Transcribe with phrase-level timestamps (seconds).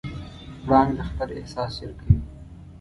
[0.65, 2.17] پړانګ د خطر احساس ژر کوي.